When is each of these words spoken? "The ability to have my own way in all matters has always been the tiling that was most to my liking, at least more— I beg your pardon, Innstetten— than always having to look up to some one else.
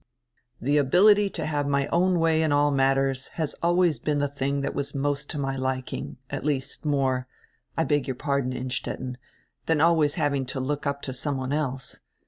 "The 0.59 0.77
ability 0.77 1.29
to 1.29 1.45
have 1.45 1.67
my 1.67 1.85
own 1.89 2.17
way 2.17 2.41
in 2.41 2.51
all 2.51 2.71
matters 2.71 3.27
has 3.37 3.53
always 3.61 3.99
been 3.99 4.17
the 4.17 4.27
tiling 4.29 4.61
that 4.61 4.73
was 4.73 4.95
most 4.95 5.29
to 5.29 5.37
my 5.37 5.55
liking, 5.55 6.17
at 6.31 6.43
least 6.43 6.85
more— 6.85 7.27
I 7.77 7.83
beg 7.83 8.07
your 8.07 8.15
pardon, 8.15 8.51
Innstetten— 8.51 9.19
than 9.67 9.79
always 9.79 10.15
having 10.15 10.47
to 10.47 10.59
look 10.59 10.87
up 10.87 11.03
to 11.03 11.13
some 11.13 11.37
one 11.37 11.53
else. 11.53 11.99